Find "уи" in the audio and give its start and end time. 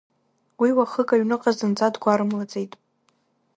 0.61-0.69